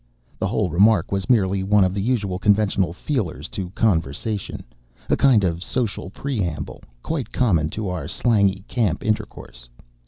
The 0.39 0.47
whole 0.47 0.71
remark 0.71 1.11
was 1.11 1.29
merely 1.29 1.61
one 1.61 1.83
of 1.83 1.93
the 1.93 2.01
usual 2.01 2.39
conventional 2.39 2.91
feelers 2.91 3.47
to 3.49 3.69
conversation, 3.75 4.63
a 5.11 5.15
kind 5.15 5.43
of 5.43 5.63
social 5.63 6.09
preamble, 6.09 6.81
quite 7.03 7.31
common 7.31 7.69
to 7.69 7.87
our 7.87 8.07
slangy 8.07 8.65
camp 8.67 9.03
intercourse. 9.05 9.69